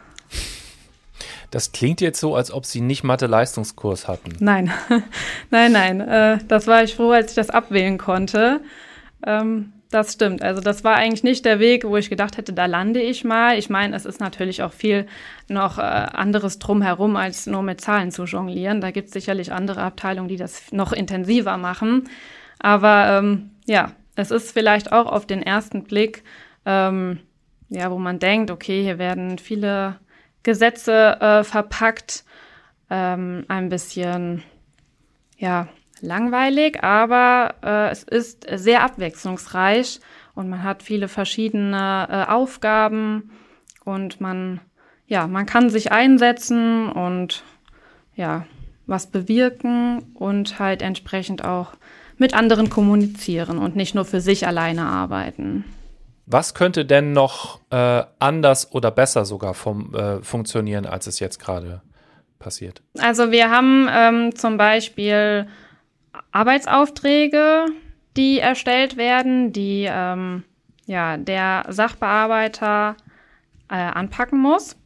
Das 1.52 1.74
klingt 1.74 2.00
jetzt 2.00 2.22
so, 2.22 2.38
als 2.38 2.52
ob 2.52 2.66
Sie 2.66 2.80
nicht 2.80 3.04
Mathe-Leistungskurs 3.04 4.08
hatten. 4.08 4.34
Nein, 4.40 4.72
nein, 5.52 5.74
nein. 5.74 6.00
Äh, 6.00 6.38
das 6.48 6.68
war 6.68 6.86
ich 6.86 6.96
froh, 6.96 7.12
als 7.12 7.32
ich 7.32 7.36
das 7.36 7.50
abwählen 7.50 7.98
konnte. 7.98 8.62
Ähm, 9.28 9.74
Das 9.94 10.14
stimmt. 10.14 10.42
Also 10.42 10.60
das 10.60 10.84
war 10.84 10.96
eigentlich 10.96 11.24
nicht 11.24 11.46
der 11.46 11.60
Weg, 11.60 11.84
wo 11.84 11.98
ich 11.98 12.10
gedacht 12.10 12.38
hätte, 12.38 12.52
da 12.52 12.66
lande 12.66 13.00
ich 13.00 13.24
mal. 13.24 13.60
Ich 13.60 13.70
meine, 13.70 13.96
es 13.96 14.06
ist 14.06 14.20
natürlich 14.20 14.64
auch 14.64 14.74
viel 14.74 15.06
noch 15.50 15.78
äh, 15.78 15.82
anderes 15.82 16.58
drumherum, 16.58 17.16
als 17.16 17.46
nur 17.46 17.62
mit 17.62 17.80
Zahlen 17.80 18.10
zu 18.10 18.24
jonglieren. 18.24 18.82
Da 18.82 18.90
gibt 18.90 19.10
es 19.10 19.14
sicherlich 19.14 19.52
andere 19.52 19.84
Abteilungen, 19.84 20.30
die 20.30 20.36
das 20.38 20.72
noch 20.72 20.94
intensiver 20.94 21.58
machen. 21.58 22.10
Aber 22.58 23.20
ähm, 23.20 23.52
ja, 23.68 23.92
es 24.16 24.32
ist 24.32 24.52
vielleicht 24.52 24.92
auch 24.92 25.06
auf 25.06 25.28
den 25.28 25.44
ersten 25.44 25.84
Blick, 25.84 26.24
ähm, 26.66 27.20
ja, 27.70 27.92
wo 27.92 28.00
man 28.00 28.18
denkt, 28.18 28.50
okay, 28.50 28.82
hier 28.82 28.98
werden 28.98 29.38
viele 29.38 30.00
Gesetze 30.42 31.22
äh, 31.22 31.44
verpackt, 31.44 32.24
ähm, 32.90 33.46
ein 33.48 33.70
bisschen, 33.70 34.42
ja, 35.38 35.68
langweilig, 36.04 36.84
aber 36.84 37.56
äh, 37.64 37.92
es 37.92 38.04
ist 38.04 38.46
sehr 38.52 38.84
abwechslungsreich 38.84 40.00
und 40.36 40.50
man 40.50 40.64
hat 40.64 40.84
viele 40.84 41.08
verschiedene 41.08 42.08
äh, 42.10 42.32
Aufgaben 42.32 43.32
und 43.86 44.22
man, 44.22 44.60
ja, 45.08 45.28
man 45.28 45.46
kann 45.46 45.70
sich 45.70 45.92
einsetzen 45.92 46.92
und 46.92 47.44
ja, 48.16 48.46
was 48.86 49.08
bewirken 49.08 50.12
und 50.14 50.60
halt 50.60 50.82
entsprechend 50.82 51.44
auch 51.44 51.74
mit 52.18 52.34
anderen 52.34 52.70
kommunizieren 52.70 53.58
und 53.58 53.76
nicht 53.76 53.96
nur 53.96 54.06
für 54.06 54.22
sich 54.22 54.46
alleine 54.46 54.86
arbeiten. 54.86 55.66
Was 56.26 56.54
könnte 56.54 56.86
denn 56.86 57.12
noch 57.12 57.60
äh, 57.70 58.04
anders 58.20 58.74
oder 58.74 58.92
besser 58.92 59.26
sogar 59.26 59.54
vom, 59.54 59.94
äh, 59.94 60.22
funktionieren, 60.22 60.86
als 60.86 61.08
es 61.08 61.20
jetzt 61.20 61.40
gerade 61.40 61.82
passiert? 62.40 62.82
Also 63.00 63.32
wir 63.32 63.50
haben 63.50 63.90
ähm, 63.92 64.36
zum 64.36 64.58
Beispiel 64.58 65.48
Arbeitsaufträge, 66.32 67.66
die 68.16 68.40
erstellt 68.40 68.98
werden, 68.98 69.52
die 69.52 69.88
ähm, 69.90 70.44
ja, 70.86 71.18
der 71.18 71.66
Sachbearbeiter 71.70 72.96
äh, 73.70 73.76
anpacken 73.76 74.40
muss. 74.40 74.78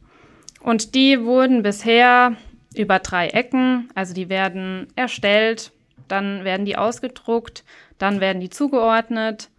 Und 0.60 0.94
die 0.94 1.24
wurden 1.24 1.62
bisher 1.62 2.36
über 2.74 2.98
drei 2.98 3.28
Ecken, 3.28 3.90
also 3.94 4.14
die 4.14 4.28
werden 4.28 4.88
erstellt, 4.96 5.72
dann 6.08 6.44
werden 6.44 6.66
die 6.66 6.76
ausgedruckt, 6.76 7.64
dann 7.98 8.20
werden 8.20 8.40
die 8.40 8.50
zugeordnet, 8.50 9.50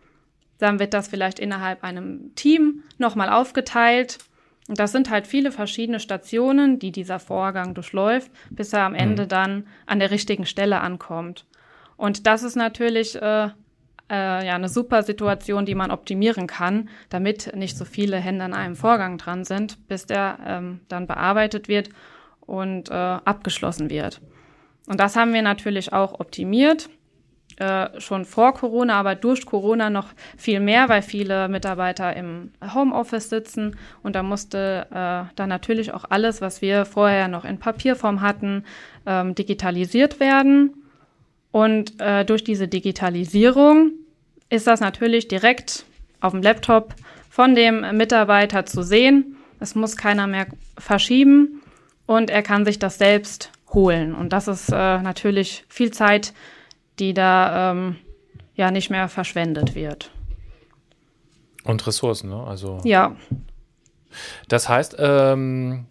dann 0.57 0.79
wird 0.79 0.93
das 0.93 1.07
vielleicht 1.07 1.39
innerhalb 1.39 1.83
einem 1.83 2.35
Team 2.35 2.83
nochmal 2.97 3.29
aufgeteilt. 3.29 4.19
Und 4.67 4.77
das 4.77 4.91
sind 4.91 5.09
halt 5.09 5.25
viele 5.25 5.51
verschiedene 5.51 5.99
Stationen, 5.99 6.79
die 6.79 6.91
dieser 6.91 7.19
Vorgang 7.19 7.73
durchläuft, 7.73 8.31
bis 8.51 8.73
er 8.73 8.81
am 8.81 8.93
Ende 8.93 9.23
mhm. 9.23 9.29
dann 9.29 9.67
an 9.85 9.99
der 9.99 10.11
richtigen 10.11 10.45
Stelle 10.45 10.81
ankommt. 10.81 11.45
Und 11.99 12.27
das 12.27 12.43
ist 12.43 12.55
natürlich 12.55 13.21
äh, 13.21 13.49
äh, 14.09 14.47
ja 14.47 14.55
eine 14.55 14.69
super 14.69 15.03
Situation, 15.03 15.65
die 15.65 15.75
man 15.75 15.91
optimieren 15.91 16.47
kann, 16.47 16.87
damit 17.09 17.53
nicht 17.57 17.77
so 17.77 17.83
viele 17.83 18.15
Hände 18.15 18.45
an 18.45 18.53
einem 18.53 18.77
Vorgang 18.77 19.17
dran 19.17 19.43
sind, 19.43 19.85
bis 19.89 20.05
der 20.05 20.39
ähm, 20.47 20.79
dann 20.87 21.07
bearbeitet 21.07 21.67
wird 21.67 21.89
und 22.39 22.89
äh, 22.89 22.93
abgeschlossen 22.93 23.89
wird. 23.89 24.21
Und 24.87 25.01
das 25.01 25.17
haben 25.17 25.33
wir 25.33 25.41
natürlich 25.41 25.91
auch 25.91 26.21
optimiert. 26.21 26.89
Äh, 27.57 27.99
schon 27.99 28.23
vor 28.23 28.53
Corona, 28.53 28.97
aber 28.97 29.15
durch 29.15 29.45
Corona 29.45 29.89
noch 29.89 30.07
viel 30.37 30.61
mehr, 30.61 30.87
weil 30.87 31.01
viele 31.01 31.49
Mitarbeiter 31.49 32.15
im 32.15 32.53
Homeoffice 32.73 33.29
sitzen 33.29 33.75
und 34.03 34.15
da 34.15 34.23
musste 34.23 34.87
äh, 34.91 35.33
dann 35.35 35.49
natürlich 35.49 35.93
auch 35.93 36.05
alles, 36.09 36.39
was 36.39 36.61
wir 36.61 36.85
vorher 36.85 37.27
noch 37.27 37.43
in 37.43 37.59
Papierform 37.59 38.21
hatten, 38.21 38.63
ähm, 39.05 39.35
digitalisiert 39.35 40.21
werden. 40.21 40.78
Und 41.51 41.99
äh, 41.99 42.25
durch 42.25 42.43
diese 42.43 42.67
Digitalisierung 42.67 43.91
ist 44.49 44.67
das 44.67 44.79
natürlich 44.79 45.27
direkt 45.27 45.85
auf 46.21 46.31
dem 46.33 46.41
Laptop 46.41 46.93
von 47.29 47.55
dem 47.55 47.97
Mitarbeiter 47.97 48.65
zu 48.65 48.83
sehen. 48.83 49.37
Es 49.59 49.75
muss 49.75 49.97
keiner 49.97 50.27
mehr 50.27 50.47
verschieben 50.77 51.61
und 52.05 52.29
er 52.29 52.43
kann 52.43 52.65
sich 52.65 52.79
das 52.79 52.97
selbst 52.97 53.51
holen. 53.73 54.15
Und 54.15 54.33
das 54.33 54.47
ist 54.47 54.69
äh, 54.69 55.01
natürlich 55.01 55.65
viel 55.69 55.91
Zeit, 55.91 56.33
die 56.99 57.13
da 57.13 57.71
ähm, 57.71 57.95
ja 58.55 58.71
nicht 58.71 58.89
mehr 58.89 59.07
verschwendet 59.07 59.75
wird. 59.75 60.11
Und 61.63 61.85
Ressourcen, 61.85 62.29
ne? 62.29 62.43
Also. 62.43 62.79
Ja. 62.83 63.15
Das 64.47 64.67
heißt, 64.67 64.95
ähm, 64.97 65.85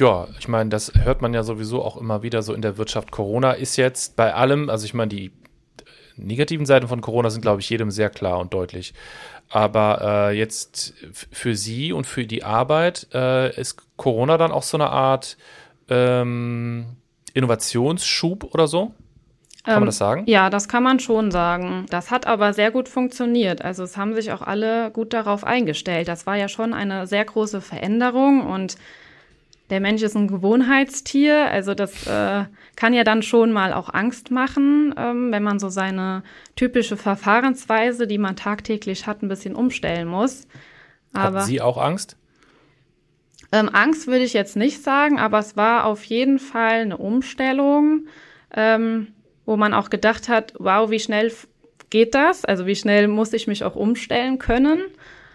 ja, 0.00 0.26
ich 0.38 0.48
meine, 0.48 0.70
das 0.70 0.92
hört 0.94 1.22
man 1.22 1.34
ja 1.34 1.42
sowieso 1.42 1.84
auch 1.84 1.96
immer 1.96 2.22
wieder 2.22 2.42
so 2.42 2.54
in 2.54 2.62
der 2.62 2.78
Wirtschaft. 2.78 3.10
Corona 3.10 3.52
ist 3.52 3.76
jetzt 3.76 4.16
bei 4.16 4.34
allem, 4.34 4.70
also 4.70 4.84
ich 4.84 4.94
meine, 4.94 5.10
die 5.10 5.30
negativen 6.16 6.66
Seiten 6.66 6.88
von 6.88 7.00
Corona 7.00 7.30
sind, 7.30 7.42
glaube 7.42 7.60
ich, 7.60 7.70
jedem 7.70 7.90
sehr 7.90 8.10
klar 8.10 8.38
und 8.38 8.52
deutlich. 8.52 8.94
Aber 9.48 10.30
äh, 10.30 10.38
jetzt 10.38 10.94
für 11.30 11.54
Sie 11.54 11.92
und 11.92 12.06
für 12.06 12.24
die 12.24 12.44
Arbeit 12.44 13.08
äh, 13.12 13.54
ist 13.60 13.82
Corona 13.96 14.38
dann 14.38 14.52
auch 14.52 14.62
so 14.62 14.76
eine 14.76 14.90
Art 14.90 15.36
ähm, 15.88 16.96
Innovationsschub 17.34 18.54
oder 18.54 18.66
so? 18.66 18.94
Kann 19.64 19.74
man 19.74 19.82
ähm, 19.82 19.86
das 19.86 19.98
sagen? 19.98 20.24
Ja, 20.26 20.50
das 20.50 20.68
kann 20.68 20.82
man 20.82 21.00
schon 21.00 21.30
sagen. 21.30 21.86
Das 21.90 22.10
hat 22.10 22.26
aber 22.26 22.54
sehr 22.54 22.70
gut 22.70 22.88
funktioniert. 22.88 23.62
Also 23.62 23.82
es 23.82 23.96
haben 23.96 24.14
sich 24.14 24.32
auch 24.32 24.42
alle 24.42 24.90
gut 24.90 25.12
darauf 25.12 25.44
eingestellt. 25.44 26.08
Das 26.08 26.26
war 26.26 26.36
ja 26.36 26.48
schon 26.48 26.72
eine 26.72 27.06
sehr 27.06 27.24
große 27.24 27.60
Veränderung 27.60 28.46
und 28.46 28.76
der 29.70 29.80
Mensch 29.80 30.02
ist 30.02 30.16
ein 30.16 30.28
Gewohnheitstier, 30.28 31.50
also 31.50 31.74
das 31.74 32.06
äh, 32.06 32.44
kann 32.76 32.92
ja 32.92 33.04
dann 33.04 33.22
schon 33.22 33.52
mal 33.52 33.72
auch 33.72 33.92
Angst 33.92 34.30
machen, 34.30 34.94
ähm, 34.98 35.30
wenn 35.32 35.42
man 35.42 35.58
so 35.58 35.68
seine 35.68 36.22
typische 36.56 36.96
Verfahrensweise, 36.96 38.06
die 38.06 38.18
man 38.18 38.36
tagtäglich 38.36 39.06
hat, 39.06 39.22
ein 39.22 39.28
bisschen 39.28 39.54
umstellen 39.54 40.08
muss. 40.08 40.46
Aber, 41.12 41.38
Hatten 41.38 41.46
Sie 41.46 41.60
auch 41.60 41.78
Angst? 41.78 42.16
Ähm, 43.52 43.68
Angst 43.72 44.06
würde 44.06 44.24
ich 44.24 44.32
jetzt 44.32 44.56
nicht 44.56 44.82
sagen, 44.82 45.18
aber 45.18 45.38
es 45.38 45.56
war 45.56 45.84
auf 45.84 46.04
jeden 46.04 46.38
Fall 46.38 46.80
eine 46.80 46.96
Umstellung, 46.96 48.06
ähm, 48.54 49.08
wo 49.44 49.56
man 49.56 49.74
auch 49.74 49.90
gedacht 49.90 50.28
hat, 50.28 50.54
wow, 50.58 50.90
wie 50.90 51.00
schnell 51.00 51.32
geht 51.90 52.14
das? 52.14 52.44
Also 52.44 52.66
wie 52.66 52.76
schnell 52.76 53.08
muss 53.08 53.32
ich 53.32 53.46
mich 53.46 53.64
auch 53.64 53.74
umstellen 53.74 54.38
können? 54.38 54.82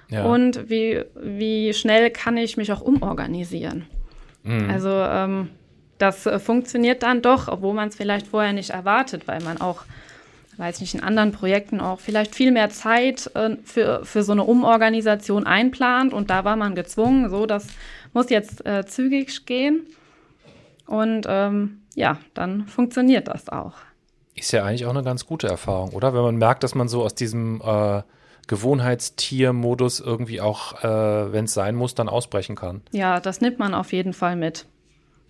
Ja. 0.10 0.26
Und 0.26 0.70
wie, 0.70 1.04
wie 1.16 1.74
schnell 1.74 2.10
kann 2.12 2.38
ich 2.38 2.58
mich 2.58 2.72
auch 2.72 2.82
umorganisieren? 2.82 3.86
Mhm. 4.46 4.70
Also 4.70 4.90
ähm, 4.90 5.50
das 5.98 6.26
äh, 6.26 6.40
funktioniert 6.40 7.04
dann 7.04 7.22
doch, 7.22 7.48
obwohl 7.48 7.74
man 7.74 7.90
es 7.90 7.96
vielleicht 7.96 8.28
vorher 8.28 8.54
nicht 8.54 8.70
erwartet, 8.70 9.28
weil 9.28 9.42
man 9.42 9.60
auch, 9.60 9.84
weiß 10.58 10.82
nicht, 10.82 10.94
in 10.94 11.04
anderen 11.04 11.32
Projekten 11.32 11.82
auch 11.82 12.00
vielleicht 12.00 12.36
viel 12.36 12.52
mehr 12.52 12.70
Zeit 12.70 13.30
äh, 13.36 13.58
für, 13.64 14.06
für 14.06 14.24
so 14.24 14.32
eine 14.32 14.44
Umorganisation 14.44 15.46
einplant 15.46 16.14
und 16.14 16.30
da 16.30 16.46
war 16.46 16.56
man 16.56 16.76
gezwungen, 16.76 17.30
so, 17.30 17.46
das 17.46 17.68
muss 18.14 18.30
jetzt 18.30 18.66
äh, 18.66 18.86
zügig 18.86 19.46
gehen. 19.46 19.88
Und 20.88 21.26
ähm, 21.28 21.82
ja, 21.96 22.20
dann 22.36 22.68
funktioniert 22.68 23.28
das 23.28 23.50
auch. 23.50 23.74
Ist 24.36 24.52
ja 24.52 24.64
eigentlich 24.64 24.86
auch 24.86 24.92
eine 24.92 25.04
ganz 25.04 25.26
gute 25.26 25.48
Erfahrung, 25.48 25.92
oder? 25.92 26.14
Wenn 26.14 26.22
man 26.22 26.36
merkt, 26.36 26.64
dass 26.64 26.76
man 26.76 26.88
so 26.88 27.04
aus 27.04 27.16
diesem 27.16 27.62
äh, 27.62 28.04
Gewohnheitstier-Modus 28.48 30.00
irgendwie 30.00 30.42
auch, 30.42 30.84
äh, 30.84 31.34
wenn 31.34 31.46
es 31.46 31.54
sein 31.54 31.76
muss, 31.76 31.96
dann 31.96 32.10
ausbrechen 32.10 32.56
kann. 32.56 32.82
Ja, 32.92 33.20
das 33.20 33.42
nimmt 33.42 33.60
man 33.60 33.74
auf 33.74 33.94
jeden 33.94 34.14
Fall 34.14 34.36
mit. 34.36 34.66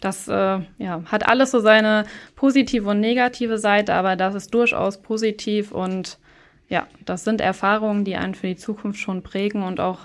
Das 0.01 0.27
äh, 0.27 0.60
ja, 0.77 1.01
hat 1.05 1.27
alles 1.27 1.51
so 1.51 1.60
seine 1.60 2.05
positive 2.36 2.89
und 2.89 3.00
negative 3.00 3.57
Seite, 3.57 3.93
aber 3.93 4.15
das 4.15 4.36
ist 4.36 4.53
durchaus 4.53 5.01
positiv 5.01 5.72
und 5.72 6.19
ja, 6.67 6.88
das 7.05 7.24
sind 7.24 7.41
Erfahrungen, 7.41 8.03
die 8.03 8.15
einen 8.15 8.36
für 8.36 8.48
die 8.48 8.55
Zukunft 8.55 9.00
schon 9.00 9.24
prägen 9.24 9.63
und 9.63 9.79
auch 9.79 10.00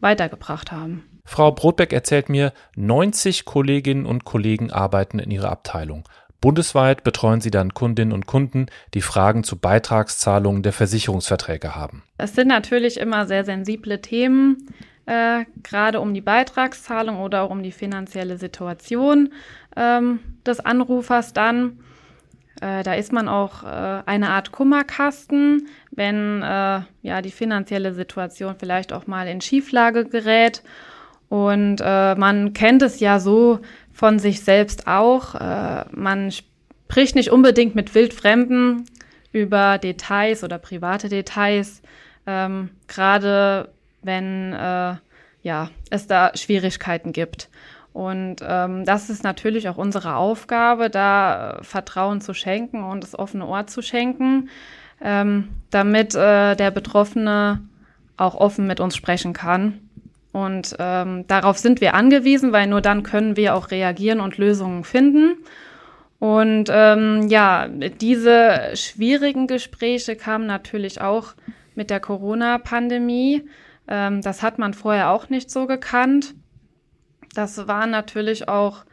weitergebracht 0.00 0.72
haben. 0.72 1.04
Frau 1.24 1.50
Brotbeck 1.50 1.92
erzählt 1.92 2.28
mir, 2.28 2.52
90 2.76 3.44
Kolleginnen 3.44 4.06
und 4.06 4.24
Kollegen 4.24 4.70
arbeiten 4.70 5.18
in 5.18 5.32
ihrer 5.32 5.50
Abteilung. 5.50 6.04
Bundesweit 6.46 7.02
betreuen 7.02 7.40
sie 7.40 7.50
dann 7.50 7.74
Kundinnen 7.74 8.12
und 8.12 8.26
Kunden, 8.26 8.66
die 8.94 9.00
Fragen 9.00 9.42
zu 9.42 9.58
Beitragszahlungen 9.58 10.62
der 10.62 10.72
Versicherungsverträge 10.72 11.74
haben. 11.74 12.04
Es 12.18 12.36
sind 12.36 12.46
natürlich 12.46 13.00
immer 13.00 13.26
sehr 13.26 13.44
sensible 13.44 14.00
Themen, 14.00 14.68
äh, 15.06 15.44
gerade 15.64 15.98
um 15.98 16.14
die 16.14 16.20
Beitragszahlung 16.20 17.18
oder 17.18 17.42
auch 17.42 17.50
um 17.50 17.64
die 17.64 17.72
finanzielle 17.72 18.38
Situation 18.38 19.30
ähm, 19.74 20.20
des 20.46 20.60
Anrufers 20.60 21.32
dann. 21.32 21.80
Äh, 22.60 22.84
da 22.84 22.94
ist 22.94 23.12
man 23.12 23.26
auch 23.26 23.64
äh, 23.64 24.02
eine 24.06 24.28
Art 24.28 24.52
Kummerkasten, 24.52 25.66
wenn 25.90 26.42
äh, 26.42 26.80
ja 27.02 27.22
die 27.22 27.32
finanzielle 27.32 27.92
Situation 27.92 28.54
vielleicht 28.56 28.92
auch 28.92 29.08
mal 29.08 29.26
in 29.26 29.40
Schieflage 29.40 30.04
gerät. 30.04 30.62
Und 31.28 31.80
äh, 31.82 32.14
man 32.14 32.52
kennt 32.52 32.82
es 32.82 33.00
ja 33.00 33.18
so, 33.18 33.60
von 33.92 34.18
sich 34.18 34.42
selbst 34.42 34.86
auch. 34.86 35.34
Äh, 35.34 35.84
man 35.90 36.30
spricht 36.30 37.14
nicht 37.14 37.30
unbedingt 37.30 37.74
mit 37.74 37.94
Wildfremden 37.94 38.84
über 39.32 39.78
Details 39.78 40.44
oder 40.44 40.58
private 40.58 41.08
Details, 41.08 41.82
ähm, 42.26 42.70
gerade 42.88 43.70
wenn 44.02 44.52
äh, 44.52 44.96
ja, 45.42 45.70
es 45.90 46.06
da 46.06 46.32
Schwierigkeiten 46.34 47.12
gibt. 47.12 47.48
Und 47.92 48.36
ähm, 48.46 48.84
das 48.84 49.08
ist 49.08 49.24
natürlich 49.24 49.68
auch 49.70 49.78
unsere 49.78 50.16
Aufgabe, 50.16 50.90
da 50.90 51.58
äh, 51.60 51.64
Vertrauen 51.64 52.20
zu 52.20 52.34
schenken 52.34 52.84
und 52.84 53.02
das 53.02 53.18
offene 53.18 53.46
Ohr 53.46 53.66
zu 53.66 53.80
schenken. 53.82 54.50
ähm, 55.00 55.48
damit 55.70 56.14
äh, 56.14 56.54
der 56.56 56.70
Betroffene 56.70 57.60
auch 58.16 58.34
offen 58.34 58.66
mit 58.66 58.80
uns 58.80 58.96
sprechen 58.96 59.32
kann. 59.32 59.85
Und 60.36 60.76
ähm, 60.78 61.26
darauf 61.28 61.56
sind 61.56 61.80
wir 61.80 61.94
angewiesen, 61.94 62.52
weil 62.52 62.66
nur 62.66 62.82
dann 62.82 63.02
können 63.02 63.38
wir 63.38 63.54
auch 63.54 63.70
reagieren 63.70 64.20
und 64.20 64.36
Lösungen 64.36 64.84
finden. 64.84 65.38
Und 66.18 66.68
ähm, 66.70 67.28
ja, 67.28 67.68
diese 67.68 68.72
schwierigen 68.74 69.46
Gespräche 69.46 70.14
kamen 70.14 70.44
natürlich 70.44 71.00
auch 71.00 71.32
mit 71.74 71.88
der 71.88 72.00
Corona-Pandemie. 72.00 73.48
Ähm, 73.88 74.20
das 74.20 74.42
hat 74.42 74.58
man 74.58 74.74
vorher 74.74 75.10
auch 75.10 75.30
nicht 75.30 75.50
so 75.50 75.66
gekannt. 75.66 76.34
Das 77.34 77.66
waren 77.66 77.90
natürlich 77.90 78.46
auch 78.46 78.84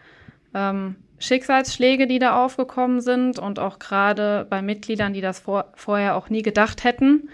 ähm, 0.54 0.96
Schicksalsschläge, 1.20 2.08
die 2.08 2.20
da 2.20 2.42
aufgekommen 2.42 3.02
sind 3.02 3.38
und 3.38 3.60
auch 3.60 3.80
gerade 3.80 4.48
bei 4.50 4.62
Mitgliedern, 4.62 5.12
die 5.12 5.20
das 5.20 5.42
vor, 5.42 5.74
vorher 5.76 6.16
auch 6.16 6.30
nie 6.30 6.42
gedacht 6.42 6.86
hätten. 6.86 7.28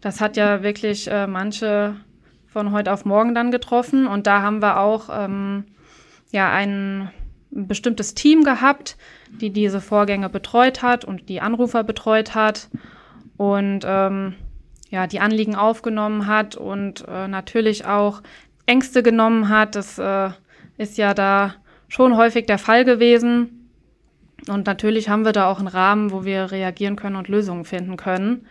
Das 0.00 0.20
hat 0.20 0.36
ja 0.36 0.62
wirklich 0.62 1.10
äh, 1.10 1.26
manche 1.26 1.96
von 2.48 2.72
heute 2.72 2.92
auf 2.92 3.04
morgen 3.04 3.34
dann 3.34 3.50
getroffen 3.50 4.06
und 4.06 4.26
da 4.26 4.42
haben 4.42 4.60
wir 4.60 4.80
auch 4.80 5.08
ähm, 5.12 5.64
ja 6.30 6.50
ein 6.50 7.10
bestimmtes 7.50 8.14
Team 8.14 8.44
gehabt, 8.44 8.96
die 9.40 9.50
diese 9.50 9.80
Vorgänge 9.80 10.28
betreut 10.28 10.82
hat 10.82 11.04
und 11.04 11.28
die 11.28 11.40
Anrufer 11.40 11.84
betreut 11.84 12.34
hat 12.34 12.68
und 13.36 13.80
ähm, 13.86 14.34
ja 14.90 15.06
die 15.06 15.20
Anliegen 15.20 15.54
aufgenommen 15.54 16.26
hat 16.26 16.56
und 16.56 17.06
äh, 17.08 17.28
natürlich 17.28 17.86
auch 17.86 18.22
Ängste 18.66 19.02
genommen 19.02 19.48
hat. 19.48 19.74
Das 19.74 19.98
äh, 19.98 20.30
ist 20.76 20.98
ja 20.98 21.14
da 21.14 21.54
schon 21.88 22.16
häufig 22.16 22.46
der 22.46 22.58
Fall 22.58 22.84
gewesen. 22.84 23.70
Und 24.46 24.66
natürlich 24.66 25.08
haben 25.08 25.24
wir 25.24 25.32
da 25.32 25.50
auch 25.50 25.58
einen 25.58 25.68
Rahmen, 25.68 26.12
wo 26.12 26.24
wir 26.24 26.52
reagieren 26.52 26.96
können 26.96 27.16
und 27.16 27.28
Lösungen 27.28 27.64
finden 27.64 27.96
können. 27.96 28.46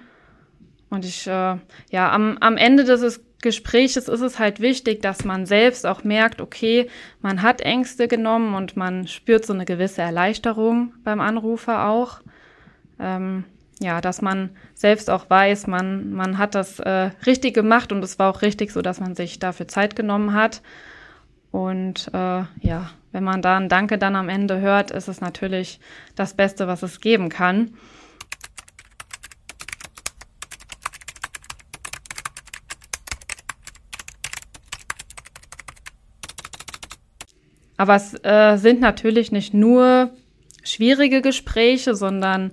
Und 0.89 1.05
ich, 1.05 1.27
äh, 1.27 1.55
ja, 1.91 2.11
am, 2.11 2.37
am 2.39 2.57
Ende 2.57 2.83
des 2.83 3.21
Gespräches 3.41 4.07
ist 4.07 4.21
es 4.21 4.39
halt 4.39 4.61
wichtig, 4.61 5.01
dass 5.01 5.23
man 5.23 5.45
selbst 5.45 5.85
auch 5.85 6.03
merkt, 6.03 6.41
okay, 6.41 6.89
man 7.21 7.41
hat 7.41 7.61
Ängste 7.61 8.07
genommen 8.07 8.55
und 8.55 8.75
man 8.75 9.07
spürt 9.07 9.45
so 9.45 9.53
eine 9.53 9.65
gewisse 9.65 10.01
Erleichterung 10.01 10.93
beim 11.03 11.21
Anrufer 11.21 11.87
auch. 11.87 12.21
Ähm, 12.99 13.43
ja, 13.79 14.01
dass 14.01 14.23
man 14.23 14.49
selbst 14.73 15.09
auch 15.09 15.29
weiß, 15.29 15.67
man, 15.67 16.11
man 16.11 16.39
hat 16.39 16.55
das 16.55 16.79
äh, 16.79 17.11
richtig 17.27 17.53
gemacht 17.53 17.91
und 17.91 18.03
es 18.03 18.17
war 18.17 18.31
auch 18.31 18.41
richtig 18.41 18.71
so, 18.71 18.81
dass 18.81 18.99
man 18.99 19.15
sich 19.15 19.37
dafür 19.37 19.67
Zeit 19.67 19.95
genommen 19.95 20.33
hat. 20.33 20.61
Und 21.51 22.09
äh, 22.13 22.43
ja, 22.61 22.89
wenn 23.11 23.23
man 23.23 23.41
da 23.41 23.57
ein 23.57 23.69
Danke 23.69 23.97
dann 23.97 24.15
am 24.15 24.29
Ende 24.29 24.59
hört, 24.59 24.91
ist 24.91 25.07
es 25.07 25.21
natürlich 25.21 25.79
das 26.15 26.33
Beste, 26.33 26.67
was 26.67 26.81
es 26.81 27.01
geben 27.01 27.29
kann. 27.29 27.71
Aber 37.77 37.95
es 37.95 38.15
äh, 38.23 38.57
sind 38.57 38.79
natürlich 38.81 39.31
nicht 39.31 39.53
nur 39.53 40.11
schwierige 40.63 41.21
Gespräche, 41.21 41.95
sondern 41.95 42.51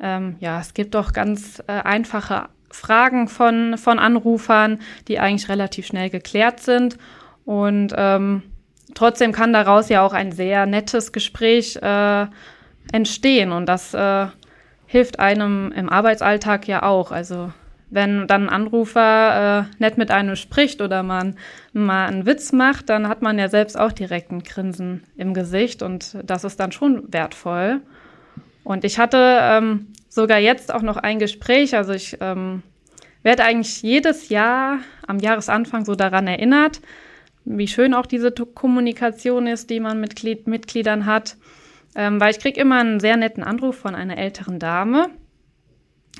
ähm, 0.00 0.36
ja, 0.40 0.60
es 0.60 0.74
gibt 0.74 0.96
auch 0.96 1.12
ganz 1.12 1.62
äh, 1.66 1.72
einfache 1.72 2.48
Fragen 2.70 3.28
von, 3.28 3.76
von 3.78 3.98
Anrufern, 3.98 4.80
die 5.08 5.18
eigentlich 5.18 5.48
relativ 5.48 5.86
schnell 5.86 6.10
geklärt 6.10 6.60
sind. 6.60 6.96
Und 7.44 7.94
ähm, 7.96 8.42
trotzdem 8.94 9.32
kann 9.32 9.52
daraus 9.52 9.88
ja 9.88 10.04
auch 10.04 10.12
ein 10.12 10.32
sehr 10.32 10.66
nettes 10.66 11.12
Gespräch 11.12 11.76
äh, 11.76 12.26
entstehen. 12.92 13.52
Und 13.52 13.66
das 13.66 13.94
äh, 13.94 14.26
hilft 14.86 15.20
einem 15.20 15.72
im 15.72 15.88
Arbeitsalltag 15.88 16.66
ja 16.66 16.82
auch. 16.82 17.12
Also 17.12 17.52
wenn 17.92 18.26
dann 18.26 18.44
ein 18.44 18.48
Anrufer 18.48 19.68
äh, 19.70 19.74
nett 19.78 19.98
mit 19.98 20.10
einem 20.10 20.34
spricht 20.34 20.80
oder 20.80 21.02
man 21.02 21.36
mal 21.74 22.06
einen 22.06 22.24
Witz 22.24 22.52
macht, 22.52 22.88
dann 22.88 23.06
hat 23.06 23.20
man 23.20 23.38
ja 23.38 23.48
selbst 23.48 23.78
auch 23.78 23.92
direkt 23.92 24.32
ein 24.32 24.42
Grinsen 24.42 25.04
im 25.16 25.34
Gesicht 25.34 25.82
und 25.82 26.16
das 26.24 26.44
ist 26.44 26.58
dann 26.58 26.72
schon 26.72 27.12
wertvoll. 27.12 27.82
Und 28.64 28.84
ich 28.84 28.98
hatte 28.98 29.38
ähm, 29.40 29.88
sogar 30.08 30.38
jetzt 30.38 30.72
auch 30.72 30.80
noch 30.80 30.96
ein 30.96 31.18
Gespräch, 31.18 31.76
also 31.76 31.92
ich 31.92 32.16
ähm, 32.20 32.62
werde 33.22 33.44
eigentlich 33.44 33.82
jedes 33.82 34.30
Jahr 34.30 34.78
am 35.06 35.18
Jahresanfang 35.18 35.84
so 35.84 35.94
daran 35.94 36.26
erinnert, 36.26 36.80
wie 37.44 37.68
schön 37.68 37.92
auch 37.92 38.06
diese 38.06 38.32
Kommunikation 38.32 39.46
ist, 39.46 39.68
die 39.68 39.80
man 39.80 40.00
mit 40.00 40.16
Glied 40.16 40.46
Mitgliedern 40.46 41.04
hat, 41.04 41.36
ähm, 41.94 42.18
weil 42.20 42.30
ich 42.30 42.40
kriege 42.40 42.58
immer 42.58 42.80
einen 42.80 43.00
sehr 43.00 43.18
netten 43.18 43.42
Anruf 43.42 43.76
von 43.76 43.94
einer 43.94 44.16
älteren 44.16 44.58
Dame, 44.58 45.10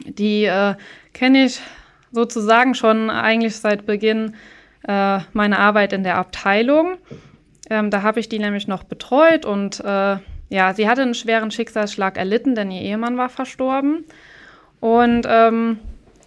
die 0.07 0.44
äh, 0.44 0.74
kenne 1.12 1.44
ich 1.44 1.61
sozusagen 2.11 2.74
schon 2.74 3.11
eigentlich 3.11 3.57
seit 3.57 3.87
Beginn 3.87 4.35
äh, 4.87 5.20
meiner 5.33 5.59
Arbeit 5.59 5.92
in 5.92 6.05
der 6.05 6.16
Abteilung. 6.16 6.96
Ähm, 7.70 7.90
da 7.90 8.02
habe 8.02 8.20
ich 8.20 8.28
die 8.28 8.38
nämlich 8.38 8.68
noch 8.68 8.85
betreut 8.85 9.44
und 9.44 9.81
äh, 9.81 10.16
ja, 10.48 10.74
sie 10.74 10.88
hatte 10.88 11.02
einen 11.02 11.14
schweren 11.14 11.50
Schicksalsschlag 11.50 12.18
erlitten, 12.18 12.55
denn 12.55 12.70
ihr 12.70 12.83
Ehemann 12.83 13.16
war 13.16 13.31
verstorben. 13.31 14.05
Und 14.81 15.26
ähm, 15.26 15.78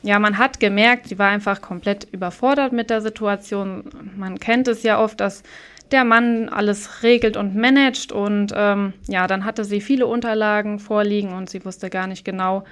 ja, 0.02 0.18
man 0.18 0.38
hat 0.38 0.60
gemerkt, 0.60 1.08
sie 1.10 1.20
war 1.20 1.30
einfach 1.30 1.62
komplett 1.62 2.08
überfordert 2.12 2.74
mit 2.74 2.90
der 2.90 3.02
Situation. 3.02 3.84
Man 4.16 4.40
kennt 4.40 4.68
es 4.68 4.84
ja 4.84 5.00
oft, 5.00 5.20
dass 5.20 5.44
der 5.92 6.04
Mann 6.06 6.50
alles 6.50 7.04
regelt 7.04 7.38
und 7.38 7.56
managt 7.56 8.12
und 8.12 8.52
ähm, 8.56 8.94
ja, 9.08 9.28
dann 9.28 9.46
hatte 9.46 9.64
sie 9.64 9.82
viele 9.82 10.08
Unterlagen 10.08 10.80
vorliegen 10.80 11.34
und 11.34 11.50
sie 11.50 11.64
wusste 11.64 11.90
gar 11.90 12.08
nicht 12.08 12.26
genau, 12.26 12.64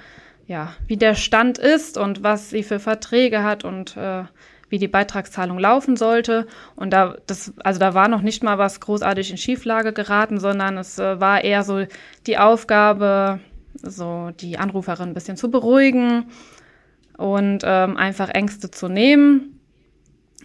ja, 0.46 0.74
wie 0.86 0.96
der 0.96 1.14
Stand 1.14 1.58
ist 1.58 1.96
und 1.96 2.22
was 2.22 2.50
sie 2.50 2.62
für 2.62 2.78
Verträge 2.78 3.42
hat 3.42 3.64
und 3.64 3.96
äh, 3.96 4.24
wie 4.68 4.78
die 4.78 4.88
Beitragszahlung 4.88 5.58
laufen 5.58 5.96
sollte. 5.96 6.46
Und 6.76 6.92
da, 6.92 7.16
das, 7.26 7.52
also 7.62 7.78
da 7.80 7.94
war 7.94 8.08
noch 8.08 8.22
nicht 8.22 8.42
mal 8.42 8.58
was 8.58 8.80
großartig 8.80 9.30
in 9.30 9.36
Schieflage 9.36 9.92
geraten, 9.92 10.40
sondern 10.40 10.76
es 10.78 10.98
äh, 10.98 11.20
war 11.20 11.44
eher 11.44 11.62
so 11.62 11.84
die 12.26 12.38
Aufgabe, 12.38 13.40
so 13.82 14.30
die 14.40 14.58
Anruferin 14.58 15.10
ein 15.10 15.14
bisschen 15.14 15.36
zu 15.36 15.50
beruhigen 15.50 16.26
und 17.16 17.62
ähm, 17.64 17.96
einfach 17.96 18.28
Ängste 18.28 18.70
zu 18.70 18.88
nehmen. 18.88 19.60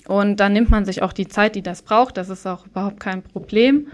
Und 0.07 0.39
dann 0.39 0.53
nimmt 0.53 0.69
man 0.69 0.85
sich 0.85 1.01
auch 1.01 1.13
die 1.13 1.27
Zeit, 1.27 1.55
die 1.55 1.62
das 1.62 1.81
braucht. 1.81 2.17
Das 2.17 2.29
ist 2.29 2.47
auch 2.47 2.65
überhaupt 2.65 2.99
kein 2.99 3.21
Problem. 3.21 3.88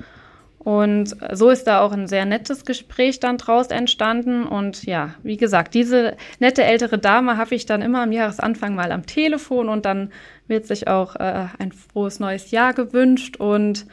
Und 0.65 1.15
so 1.31 1.51
ist 1.51 1.65
da 1.65 1.81
auch 1.81 1.91
ein 1.91 2.07
sehr 2.07 2.25
nettes 2.25 2.65
Gespräch 2.65 3.19
dann 3.19 3.37
draus 3.37 3.67
entstanden. 3.67 4.47
Und 4.47 4.83
ja, 4.83 5.13
wie 5.21 5.37
gesagt, 5.37 5.75
diese 5.75 6.17
nette 6.39 6.63
ältere 6.63 6.97
Dame 6.97 7.37
habe 7.37 7.53
ich 7.53 7.67
dann 7.67 7.83
immer 7.83 8.01
am 8.01 8.11
Jahresanfang 8.11 8.73
mal 8.73 8.91
am 8.91 9.05
Telefon 9.05 9.69
und 9.69 9.85
dann 9.85 10.11
wird 10.47 10.65
sich 10.65 10.87
auch 10.87 11.17
äh, 11.17 11.45
ein 11.59 11.71
frohes 11.71 12.19
neues 12.19 12.49
Jahr 12.49 12.73
gewünscht 12.73 13.37
und 13.37 13.85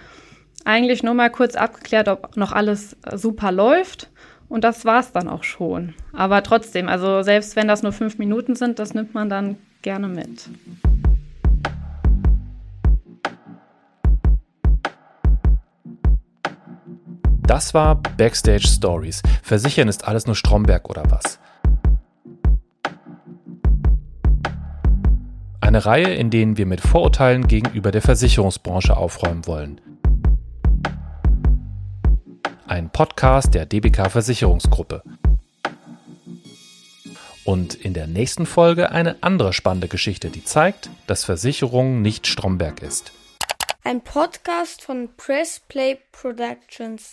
eigentlich 0.64 1.02
nur 1.02 1.12
mal 1.12 1.28
kurz 1.28 1.56
abgeklärt, 1.56 2.08
ob 2.08 2.38
noch 2.38 2.52
alles 2.52 2.96
super 3.14 3.52
läuft. 3.52 4.08
Und 4.48 4.64
das 4.64 4.86
war 4.86 5.00
es 5.00 5.12
dann 5.12 5.28
auch 5.28 5.44
schon. 5.44 5.92
Aber 6.14 6.42
trotzdem, 6.42 6.88
also 6.88 7.22
selbst 7.22 7.54
wenn 7.54 7.68
das 7.68 7.82
nur 7.82 7.92
fünf 7.92 8.16
Minuten 8.16 8.54
sind, 8.54 8.78
das 8.78 8.94
nimmt 8.94 9.12
man 9.12 9.28
dann 9.28 9.56
gerne 9.82 10.08
mit. 10.08 10.48
Das 17.52 17.74
war 17.74 17.96
Backstage 17.96 18.66
Stories. 18.66 19.20
Versichern 19.42 19.86
ist 19.86 20.08
alles 20.08 20.24
nur 20.24 20.34
Stromberg 20.34 20.88
oder 20.88 21.02
was? 21.10 21.38
Eine 25.60 25.84
Reihe, 25.84 26.14
in 26.14 26.30
denen 26.30 26.56
wir 26.56 26.64
mit 26.64 26.80
Vorurteilen 26.80 27.46
gegenüber 27.46 27.90
der 27.90 28.00
Versicherungsbranche 28.00 28.96
aufräumen 28.96 29.46
wollen. 29.46 29.82
Ein 32.66 32.88
Podcast 32.88 33.52
der 33.52 33.66
DBK 33.66 34.10
Versicherungsgruppe. 34.10 35.02
Und 37.44 37.74
in 37.74 37.92
der 37.92 38.06
nächsten 38.06 38.46
Folge 38.46 38.92
eine 38.92 39.22
andere 39.22 39.52
spannende 39.52 39.88
Geschichte, 39.88 40.30
die 40.30 40.42
zeigt, 40.42 40.88
dass 41.06 41.24
Versicherung 41.24 42.00
nicht 42.00 42.26
Stromberg 42.26 42.80
ist. 42.80 43.12
Ein 43.84 44.00
Podcast 44.00 44.80
von 44.80 45.10
Press 45.16 45.60
Play 45.68 45.98
Productions. 46.12 47.10